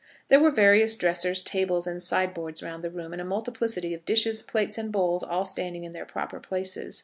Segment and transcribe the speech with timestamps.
[0.29, 4.41] There were various dressers, tables, and sideboards round the room, and a multiplicity of dishes,
[4.41, 6.99] plates, and bowls, all standing in their proper places.